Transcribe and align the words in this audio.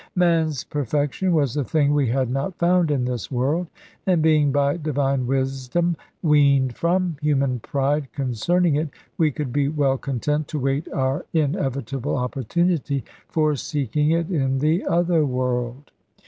Man's 0.15 0.63
perfection 0.63 1.31
was 1.31 1.55
a 1.55 1.63
thing 1.63 1.93
we 1.93 2.07
had 2.07 2.27
not 2.27 2.57
found 2.57 2.89
in 2.89 3.05
this 3.05 3.29
world; 3.29 3.67
and 4.07 4.19
being 4.19 4.51
by 4.51 4.77
divine 4.77 5.27
wisdom 5.27 5.95
weaned 6.23 6.75
from 6.75 7.17
human 7.21 7.59
pride 7.59 8.11
concerning 8.11 8.73
it, 8.77 8.89
we 9.19 9.29
could 9.29 9.53
be 9.53 9.67
well 9.67 9.99
content 9.99 10.47
to 10.47 10.59
wait 10.59 10.87
our 10.91 11.27
inevitable 11.33 12.17
opportunity 12.17 13.03
for 13.29 13.55
seeking 13.55 14.09
it 14.09 14.31
in 14.31 14.57
the 14.57 14.83
other 14.87 15.23
world. 15.23 15.91